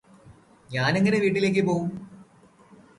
ഞാനെങ്ങനെ 0.69 1.19
വീട്ടിലേക്ക് 1.19 1.61
പോവും 1.61 1.89